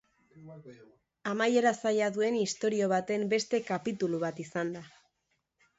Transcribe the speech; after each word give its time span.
Amaiera 1.33 1.73
zaila 1.83 2.07
duen 2.17 2.41
istorio 2.47 2.89
baten 2.97 3.27
beste 3.35 3.61
kapitulu 3.73 4.25
bat 4.27 4.45
izan 4.49 4.75
da. 4.79 4.85